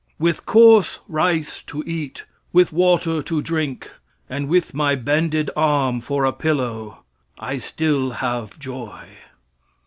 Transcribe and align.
"With 0.17 0.47
coarse 0.47 0.99
rice 1.07 1.61
to 1.67 1.83
eat, 1.85 2.25
with 2.51 2.73
water 2.73 3.21
to 3.21 3.39
drink, 3.43 3.91
and 4.27 4.47
with 4.47 4.73
my 4.73 4.95
bended 4.95 5.51
arm 5.55 6.01
for 6.01 6.25
a 6.25 6.33
pillow, 6.33 7.03
I 7.37 7.59
still 7.59 8.09
have 8.13 8.57
joy. 8.57 9.09